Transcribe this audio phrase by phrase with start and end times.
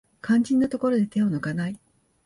[0.19, 1.79] 肝心なところで手を抜かない